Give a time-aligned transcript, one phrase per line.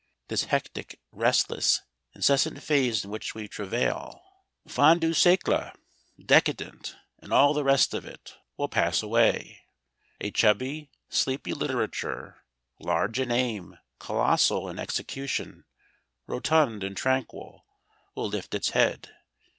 [0.29, 1.79] This hectic, restless,
[2.15, 4.19] incessant phase in which we travail
[4.67, 5.75] fin de siècle,
[6.19, 9.61] "decadent," and all the rest of it will pass away.
[10.19, 12.41] A chubby, sleepy literature,
[12.79, 15.65] large in aim, colossal in execution,
[16.25, 17.63] rotund and tranquil
[18.15, 19.11] will lift its head.